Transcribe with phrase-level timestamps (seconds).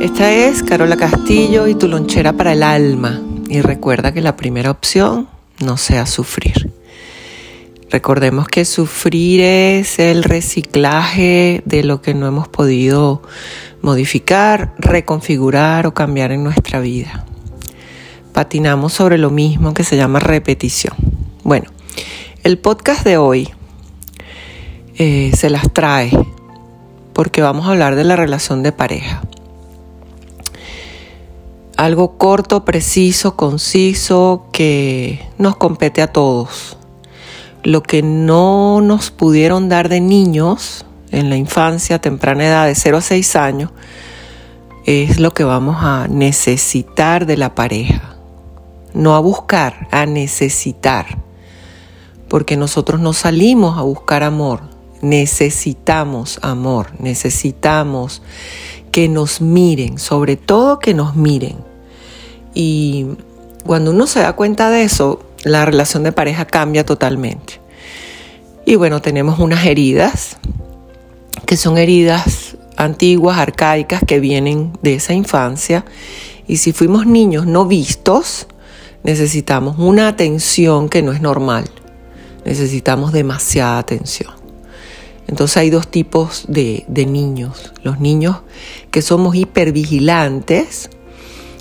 [0.00, 3.20] Esta es Carola Castillo y tu lonchera para el alma.
[3.50, 5.28] Y recuerda que la primera opción
[5.62, 6.72] no sea sufrir.
[7.90, 13.20] Recordemos que sufrir es el reciclaje de lo que no hemos podido
[13.82, 17.26] modificar, reconfigurar o cambiar en nuestra vida.
[18.32, 20.94] Patinamos sobre lo mismo que se llama repetición.
[21.44, 21.66] Bueno,
[22.42, 23.50] el podcast de hoy
[24.96, 26.10] eh, se las trae
[27.12, 29.20] porque vamos a hablar de la relación de pareja
[31.80, 36.76] algo corto, preciso, conciso, que nos compete a todos.
[37.62, 42.98] Lo que no nos pudieron dar de niños en la infancia, temprana edad de 0
[42.98, 43.70] a 6 años,
[44.84, 48.14] es lo que vamos a necesitar de la pareja.
[48.92, 51.06] No a buscar, a necesitar.
[52.28, 54.60] Porque nosotros no salimos a buscar amor,
[55.00, 58.20] necesitamos amor, necesitamos
[58.92, 61.69] que nos miren, sobre todo que nos miren.
[62.54, 63.06] Y
[63.64, 67.60] cuando uno se da cuenta de eso, la relación de pareja cambia totalmente.
[68.66, 70.36] Y bueno, tenemos unas heridas,
[71.46, 75.84] que son heridas antiguas, arcaicas, que vienen de esa infancia.
[76.46, 78.46] Y si fuimos niños no vistos,
[79.02, 81.64] necesitamos una atención que no es normal.
[82.44, 84.30] Necesitamos demasiada atención.
[85.26, 87.72] Entonces hay dos tipos de, de niños.
[87.82, 88.38] Los niños
[88.90, 90.90] que somos hipervigilantes,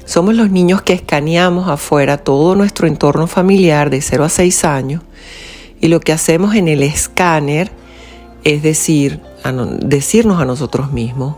[0.09, 5.03] somos los niños que escaneamos afuera todo nuestro entorno familiar de 0 a 6 años
[5.79, 7.71] y lo que hacemos en el escáner
[8.43, 9.21] es decir,
[9.81, 11.35] decirnos a nosotros mismos,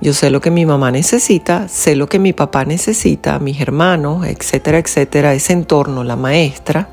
[0.00, 4.24] yo sé lo que mi mamá necesita, sé lo que mi papá necesita, mis hermanos,
[4.24, 6.88] etcétera, etcétera, ese entorno, la maestra,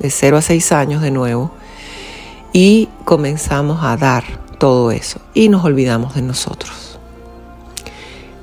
[0.00, 1.50] de 0 a 6 años de nuevo,
[2.52, 4.24] y comenzamos a dar
[4.58, 6.87] todo eso y nos olvidamos de nosotros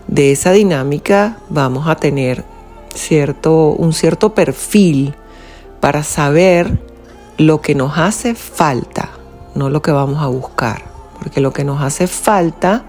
[0.08, 2.44] de esa dinámica vamos a tener
[2.94, 5.16] cierto, un cierto perfil
[5.80, 6.80] para saber
[7.38, 9.12] lo que nos hace falta,
[9.56, 10.84] no lo que vamos a buscar,
[11.20, 12.86] porque lo que nos hace falta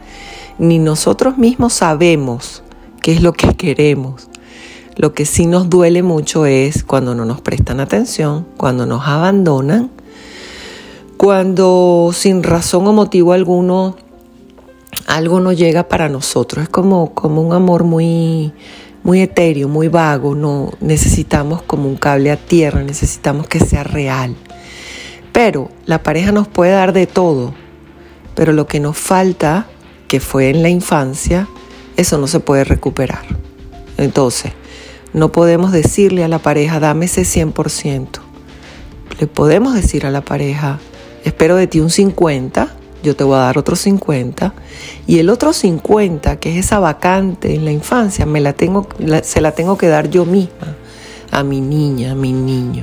[0.59, 2.63] ni nosotros mismos sabemos
[3.03, 4.29] qué es lo que queremos.
[4.97, 9.91] Lo que sí nos duele mucho es cuando no nos prestan atención, cuando nos abandonan,
[11.19, 13.97] cuando sin razón o motivo alguno
[15.07, 16.65] algo no llega para nosotros.
[16.65, 18.53] Es como, como un amor muy,
[19.03, 20.35] muy etéreo, muy vago.
[20.35, 24.35] No necesitamos como un cable a tierra, necesitamos que sea real.
[25.33, 27.55] Pero la pareja nos puede dar de todo.
[28.35, 29.67] Pero lo que nos falta,
[30.09, 31.49] que fue en la infancia,
[31.97, 33.25] eso no se puede recuperar.
[33.97, 34.53] Entonces,
[35.13, 38.21] no podemos decirle a la pareja, dame ese 100%.
[39.19, 40.79] Le podemos decir a la pareja,
[41.25, 42.69] espero de ti un 50%,
[43.07, 44.53] yo te voy a dar otros 50
[45.07, 48.89] y el otro 50, que es esa vacante en la infancia, me la tengo,
[49.23, 50.75] se la tengo que dar yo misma
[51.31, 52.83] a mi niña, a mi niño.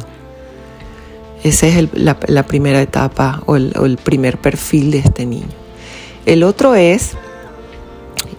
[1.44, 5.58] Esa es la, primera etapa o el, primer perfil de este niño.
[6.26, 7.18] El otro es,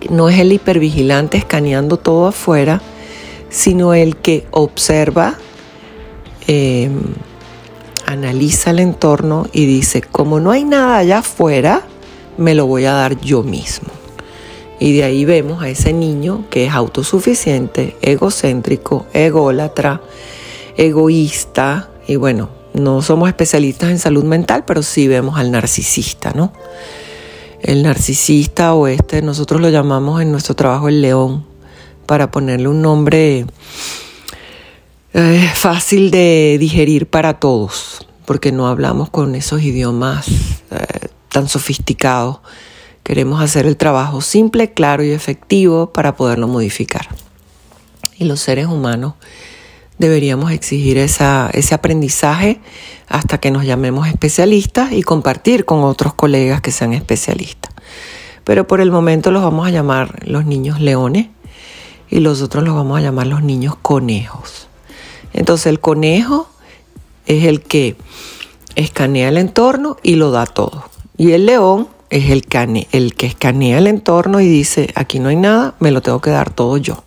[0.09, 2.81] no es el hipervigilante escaneando todo afuera,
[3.51, 5.35] sino el que observa,
[6.47, 6.89] eh,
[8.07, 11.83] analiza el entorno y dice, como no hay nada allá afuera,
[12.37, 13.89] me lo voy a dar yo mismo.
[14.81, 20.01] Y de ahí vemos a ese niño que es autosuficiente, egocéntrico, ególatra,
[20.77, 21.91] egoísta.
[22.07, 26.53] Y bueno, no somos especialistas en salud mental, pero sí vemos al narcisista, ¿no?
[27.63, 31.47] El narcisista o este, nosotros lo llamamos en nuestro trabajo el león,
[32.07, 33.47] para ponerle un nombre
[35.15, 40.27] es fácil de digerir para todos, porque no hablamos con esos idiomas
[40.71, 42.41] eh, tan sofisticados.
[43.03, 47.09] Queremos hacer el trabajo simple, claro y efectivo para poderlo modificar.
[48.17, 49.15] Y los seres humanos
[49.99, 52.61] deberíamos exigir ese aprendizaje
[53.09, 57.73] hasta que nos llamemos especialistas y compartir con otros colegas que sean especialistas.
[58.45, 61.29] Pero por el momento los vamos a llamar los niños leones
[62.11, 64.69] y los otros los vamos a llamar los niños conejos.
[65.33, 66.49] Entonces el conejo
[67.27, 67.97] es el que
[68.77, 70.85] escanea el entorno y lo da todo.
[71.17, 72.45] Y el león es el,
[72.93, 76.31] el que escanea el entorno y dice, aquí no hay nada, me lo tengo que
[76.31, 77.05] dar todo yo.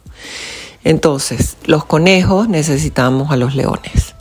[0.83, 4.15] Entonces, los conejos necesitamos a los leones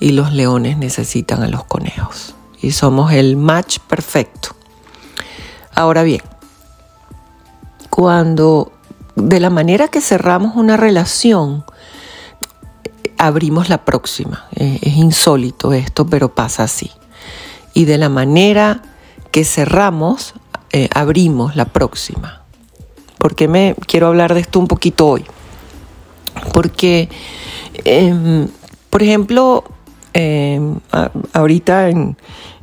[0.00, 2.34] y los leones necesitan a los conejos.
[2.60, 4.50] Y somos el match perfecto.
[5.74, 6.22] Ahora bien,
[7.88, 8.72] cuando
[9.14, 11.64] de la manera que cerramos una relación,
[13.22, 14.46] abrimos la próxima.
[14.56, 16.90] Es insólito esto, pero pasa así.
[17.72, 18.82] Y de la manera
[19.30, 20.34] que cerramos,
[20.72, 22.42] eh, abrimos la próxima.
[23.18, 25.24] ¿Por qué me quiero hablar de esto un poquito hoy?
[26.52, 27.08] Porque,
[27.84, 28.48] em,
[28.90, 29.64] por ejemplo,
[30.14, 30.80] em,
[31.32, 32.16] ahorita en,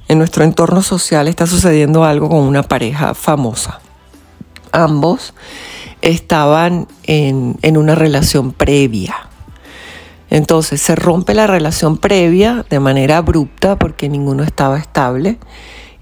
[0.09, 3.79] nuestro entorno social está sucediendo algo con una pareja famosa.
[4.71, 5.33] Ambos
[6.01, 9.28] estaban en una relación previa.
[10.29, 15.39] Entonces se rompe la relación previa de manera abrupta porque ninguno estaba estable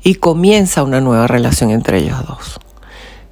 [0.03, 2.59] y comienza una nueva relación entre ellos dos.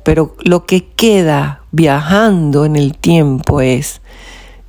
[0.03, 4.01] Pero lo que queda viajando en el tiempo es,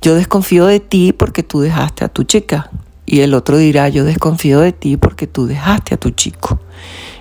[0.01, 2.71] yo desconfío de ti porque tú dejaste a tu chica.
[3.05, 6.59] Y el otro dirá, yo desconfío de ti porque tú dejaste a tu chico.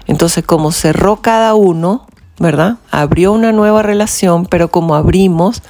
[0.07, 2.07] Entonces, como cerró cada uno,
[2.39, 2.79] ¿verdad?
[2.91, 5.63] Abrió una nueva relación, pero como abrimos,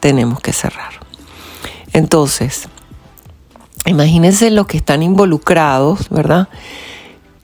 [0.00, 0.92] tenemos que cerrar.
[1.92, 2.68] Entonces,
[3.86, 6.48] imagínense los que están involucrados, ¿verdad?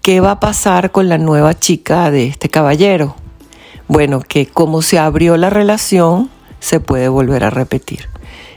[0.03, 3.15] ¿Qué va a pasar con la nueva chica de este caballero?
[3.89, 6.31] Bueno, que como se abrió la relación,
[6.61, 8.09] se puede volver a repetir.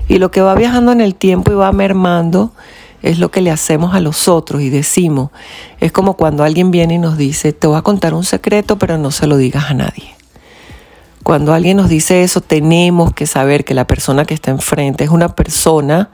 [0.07, 2.51] Y lo que va viajando en el tiempo y va mermando
[3.01, 5.29] es lo que le hacemos a los otros y decimos,
[5.79, 8.97] es como cuando alguien viene y nos dice, te voy a contar un secreto, pero
[8.97, 10.15] no se lo digas a nadie.
[11.21, 15.09] Cuando alguien nos dice eso, tenemos que saber que la persona que está enfrente es
[15.09, 16.09] una persona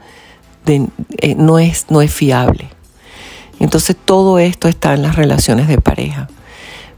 [0.66, 2.68] eh, no, es, no es fiable.
[3.58, 6.28] Entonces todo esto está en las relaciones de pareja.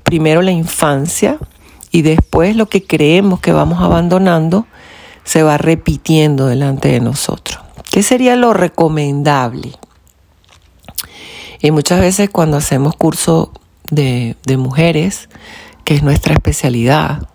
[0.02, 1.38] Primero la infancia
[1.90, 4.66] y después lo que creemos que vamos abandonando
[5.24, 7.60] se va repitiendo delante de nosotros.
[7.90, 9.72] ¿Qué sería lo recomendable?
[11.60, 13.52] Y muchas veces cuando hacemos curso
[13.90, 15.28] de, de mujeres,
[15.84, 17.28] que es nuestra especialidad,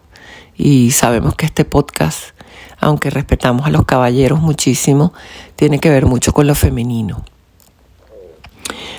[0.55, 2.35] y sabemos que este podcast,
[2.79, 5.13] aunque respetamos a los caballeros muchísimo,
[5.55, 7.23] tiene que ver mucho con lo femenino.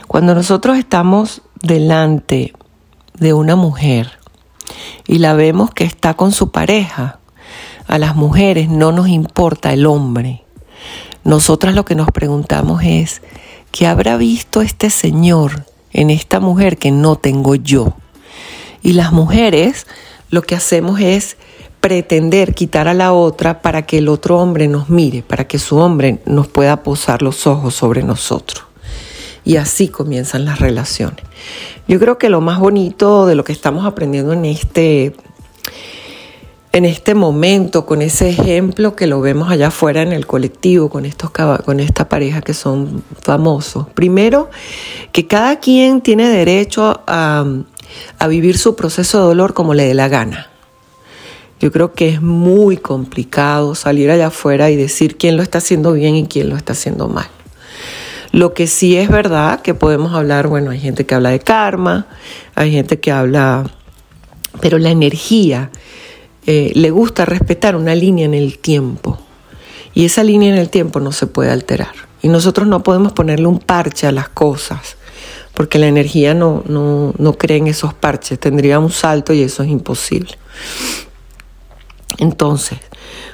[0.06, 2.52] Cuando nosotros estamos delante
[3.14, 4.18] de una mujer
[5.06, 7.20] y la vemos que está con su pareja,
[7.86, 10.44] a las mujeres no nos importa el hombre.
[11.24, 13.22] Nosotras lo que nos preguntamos es,
[13.72, 17.94] ¿qué habrá visto este señor en esta mujer que no tengo yo?
[18.82, 19.86] Y las mujeres
[20.30, 21.36] lo que hacemos es
[21.80, 25.78] pretender quitar a la otra para que el otro hombre nos mire, para que su
[25.78, 28.64] hombre nos pueda posar los ojos sobre nosotros
[29.44, 31.24] y así comienzan las relaciones.
[31.88, 35.14] Yo creo que lo más bonito de lo que estamos aprendiendo en este
[36.72, 41.04] en este momento, con ese ejemplo que lo vemos allá afuera en el colectivo, con,
[41.04, 41.32] estos,
[41.64, 43.88] con esta pareja que son famosos.
[43.92, 44.50] Primero,
[45.10, 47.44] que cada quien tiene derecho a,
[48.20, 50.48] a vivir su proceso de dolor como le dé la gana.
[51.60, 55.92] Yo creo que es muy complicado salir allá afuera y decir quién lo está haciendo
[55.92, 57.28] bien y quién lo está haciendo mal.
[58.32, 62.06] Lo que sí es verdad que podemos hablar, bueno, hay gente que habla de karma,
[62.54, 63.64] hay gente que habla,
[64.60, 65.70] pero la energía
[66.46, 69.18] eh, le gusta respetar una línea en el tiempo
[69.92, 71.92] y esa línea en el tiempo no se puede alterar.
[72.22, 74.96] Y nosotros no podemos ponerle un parche a las cosas
[75.52, 79.62] porque la energía no, no, no cree en esos parches, tendría un salto y eso
[79.62, 80.38] es imposible.
[82.20, 82.78] Entonces,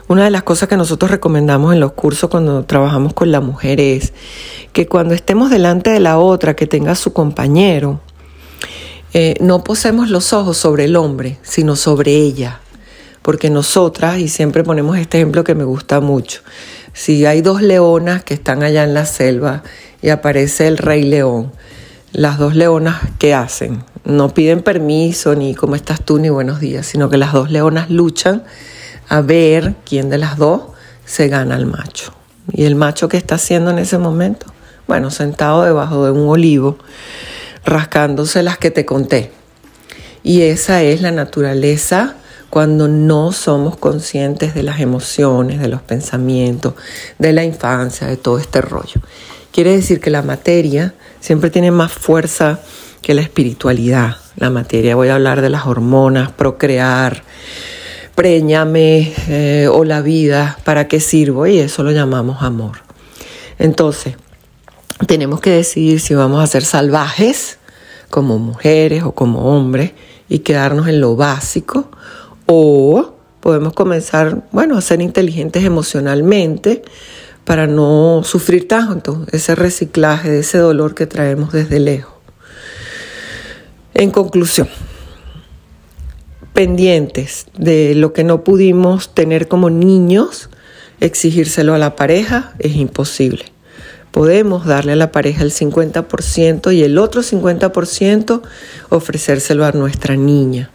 [0.06, 3.80] una de las cosas que nosotros recomendamos en los cursos cuando trabajamos con la mujer
[3.80, 4.12] es
[4.72, 8.00] que cuando estemos delante de la otra que tenga su compañero,
[9.12, 12.60] eh, no posemos los ojos sobre el hombre, sino sobre ella.
[13.22, 16.42] Porque nosotras, y siempre ponemos este ejemplo que me gusta mucho,
[16.92, 19.64] si hay dos leonas que están allá en la selva
[20.00, 21.50] y aparece el rey león,
[22.16, 23.84] las dos leonas, ¿qué hacen?
[24.04, 27.90] No piden permiso, ni cómo estás tú, ni buenos días, sino que las dos leonas
[27.90, 28.42] luchan
[29.06, 30.62] a ver quién de las dos
[31.04, 32.14] se gana al macho.
[32.50, 34.46] ¿Y el macho qué está haciendo en ese momento?
[34.88, 36.78] Bueno, sentado debajo de un olivo,
[37.66, 39.30] rascándose las que te conté.
[40.22, 42.16] Y esa es la naturaleza
[42.48, 46.76] cuando no somos conscientes de las emociones, de los pensamientos,
[47.18, 49.02] de la infancia, de todo este rollo.
[49.52, 50.94] Quiere decir que la materia
[51.26, 52.60] siempre tiene más fuerza
[53.02, 54.18] que la espiritualidad.
[54.36, 57.24] La materia, voy a hablar de las hormonas, procrear,
[58.14, 61.48] préñame eh, o la vida, ¿para qué sirvo?
[61.48, 62.78] Y eso lo llamamos amor.
[63.58, 64.14] Entonces,
[65.08, 67.58] tenemos que decidir si vamos a ser salvajes
[68.08, 69.94] como mujeres o como hombres
[70.28, 71.90] y quedarnos en lo básico
[72.46, 76.84] o podemos comenzar, bueno, a ser inteligentes emocionalmente
[77.46, 82.12] para no sufrir tanto ese reciclaje de ese dolor que traemos desde lejos.
[83.94, 84.68] En conclusión,
[86.52, 90.50] pendientes de lo que no pudimos tener como niños,
[91.00, 93.44] exigírselo a la pareja es imposible.
[94.10, 98.42] Podemos darle a la pareja el 50% y el otro 50%
[98.88, 100.70] ofrecérselo a nuestra niña.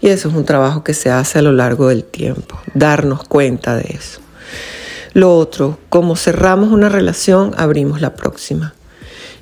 [0.00, 3.76] Y eso es un trabajo que se hace a lo largo del tiempo, darnos cuenta
[3.76, 4.20] de eso.
[5.14, 8.74] Lo otro, como cerramos una relación, abrimos la próxima.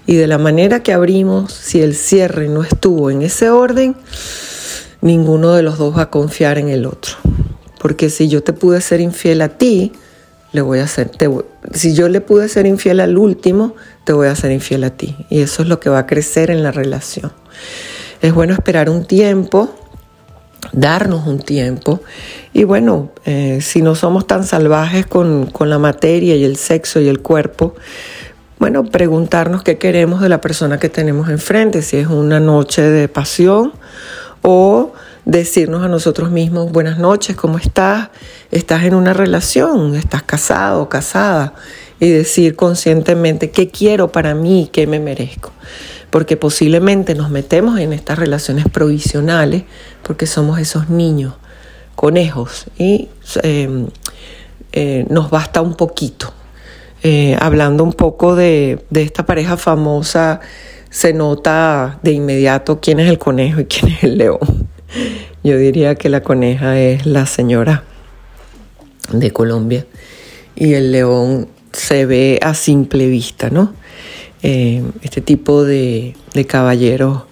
[0.06, 3.96] Y de la manera que abrimos, si el cierre no estuvo en ese orden,
[5.00, 7.14] ninguno de los dos va a confiar en el otro.
[7.80, 9.92] Porque si yo te pude ser infiel a ti,
[10.52, 11.10] le voy a hacer,
[11.72, 13.74] si yo le pude ser infiel al último,
[14.04, 15.16] te voy a ser infiel a ti.
[15.30, 17.32] Y eso es lo que va a crecer en la relación.
[18.20, 19.74] Es bueno esperar un tiempo,
[20.72, 22.00] darnos un tiempo.
[22.52, 27.00] Y bueno, eh, si no somos tan salvajes con, con la materia y el sexo
[27.00, 27.74] y el cuerpo,
[28.58, 33.08] bueno, preguntarnos qué queremos de la persona que tenemos enfrente, si es una noche de
[33.08, 33.72] pasión
[34.42, 34.92] o
[35.24, 38.10] decirnos a nosotros mismos, buenas noches, ¿cómo estás?
[38.50, 41.54] Estás en una relación, estás casado, casada,
[42.00, 45.52] y decir conscientemente qué quiero para mí, qué me merezco.
[46.12, 49.64] Porque posiblemente nos metemos en estas relaciones provisionales
[50.04, 51.34] porque somos esos niños,
[51.96, 53.08] conejos, y
[53.42, 53.88] em,
[54.72, 56.32] eh, nos basta un poquito.
[57.02, 60.38] Eh, hablando un poco de, de esta pareja famosa,
[60.90, 64.68] se nota de inmediato quién es el conejo y quién es el león.
[65.42, 67.82] Yo diría que la coneja es la señora
[69.10, 69.86] de Colombia
[70.54, 73.72] y el león se ve a simple vista, ¿no?
[74.42, 77.22] Eh, este tipo de, de caballeros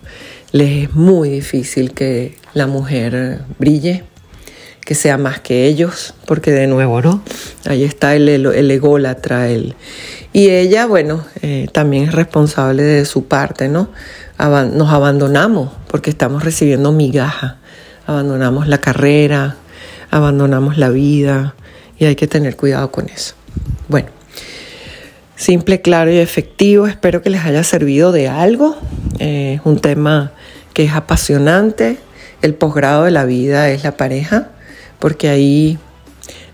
[0.53, 4.05] les es muy difícil que la mujer brille,
[4.85, 7.23] que sea más que ellos, porque de nuevo, ¿no?
[7.67, 9.77] Ahí está el, el ególatra, el,
[10.33, 13.91] y ella, bueno, eh, también es responsable de su parte, ¿no?
[14.39, 17.59] nos abandonamos porque estamos recibiendo migaja,
[18.07, 19.57] abandonamos la carrera,
[20.11, 21.55] abandonamos la vida
[21.99, 23.35] y hay que tener cuidado con eso.
[23.89, 24.09] Bueno,
[25.41, 28.77] simple, claro y efectivo, espero que les haya servido de algo.
[29.19, 30.33] Eh, es un tema
[30.75, 31.97] que es apasionante.
[32.43, 34.51] El posgrado de la vida es la pareja,
[34.99, 35.79] porque ahí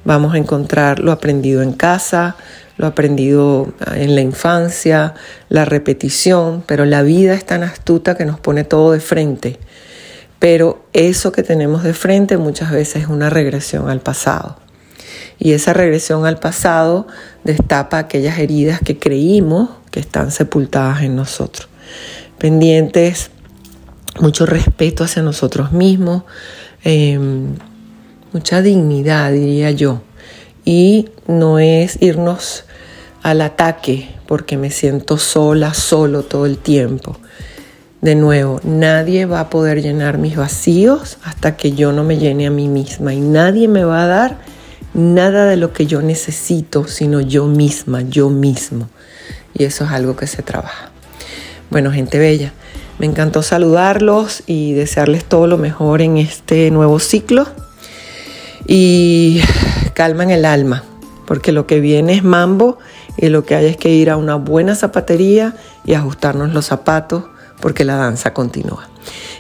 [0.05, 2.37] vamos a encontrar lo aprendido en casa,
[2.77, 5.15] lo aprendido en la infancia,
[5.49, 9.59] la repetición, pero la vida es tan astuta que nos pone todo de frente.
[10.39, 14.59] Pero eso que tenemos de frente muchas veces es una regresión al pasado.
[15.39, 17.07] Y esa regresión al pasado
[17.45, 21.69] destapa aquellas heridas que creímos que están sepultadas en nosotros.
[22.39, 23.31] Pendientes,
[24.21, 26.25] mucho respeto hacia nosotros mismos,
[26.85, 27.55] em,
[28.33, 30.03] mucha dignidad, diría yo.
[30.65, 32.65] Y no es irnos
[33.23, 37.17] al ataque porque me siento sola, solo todo el tiempo.
[38.01, 42.47] De nuevo, nadie va a poder llenar mis vacíos hasta que yo no me llene
[42.47, 44.39] a mí misma y nadie me va a dar
[44.97, 48.89] nada de lo que yo necesito, sino yo misma, yo mismo.
[49.53, 50.91] Y eso es algo que se trabaja.
[51.71, 52.53] Bueno, gente bella,
[52.99, 57.47] me encantó saludarlos y desearles todo lo mejor en este nuevo ciclo.
[58.67, 59.43] Y
[59.93, 60.83] calman el alma,
[61.27, 62.79] porque lo que viene es mambo
[63.19, 67.25] y lo que hay es que ir a una buena zapatería y ajustarnos los zapatos
[67.61, 68.89] porque la danza continúa.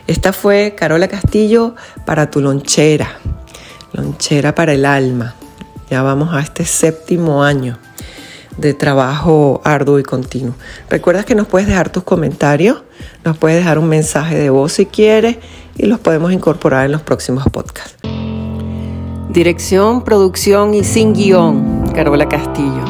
[0.06, 3.18] Esta fue Carola Castillo para tu lonchera,
[3.92, 5.34] lonchera para el alma.
[5.90, 7.78] Ya vamos a este séptimo año
[8.56, 10.54] de trabajo arduo y continuo.
[10.88, 12.82] Recuerda que nos puedes dejar tus comentarios,
[13.24, 15.36] nos puedes dejar un mensaje de voz si quieres
[15.76, 17.96] y los podemos incorporar en los próximos podcasts.
[19.28, 22.84] Dirección, producción y sin guion, Carola Castillo.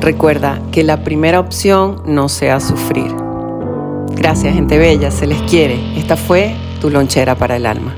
[0.00, 3.14] Recuerda que la primera opción no sea sufrir.
[4.16, 5.78] Gracias, gente bella, se les quiere.
[5.96, 7.94] Esta fue tu lonchera para el alma.